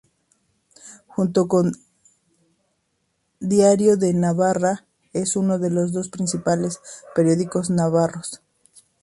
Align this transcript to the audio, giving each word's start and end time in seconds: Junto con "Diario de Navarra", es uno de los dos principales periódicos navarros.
Junto 1.05 1.47
con 1.47 1.73
"Diario 3.39 3.97
de 3.97 4.15
Navarra", 4.15 4.87
es 5.13 5.35
uno 5.35 5.59
de 5.59 5.69
los 5.69 5.91
dos 5.93 6.09
principales 6.09 6.79
periódicos 7.13 7.69
navarros. 7.69 8.41